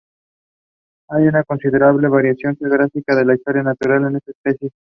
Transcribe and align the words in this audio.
Hay 1.09 1.27
una 1.27 1.43
considerable 1.43 2.07
variación 2.07 2.57
geográfica 2.57 3.21
en 3.21 3.27
la 3.27 3.35
historia 3.35 3.61
natural 3.61 4.11
de 4.11 4.17
esta 4.17 4.31
especie. 4.31 4.69